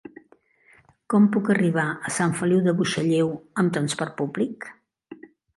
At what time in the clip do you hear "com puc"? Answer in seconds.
1.13-1.51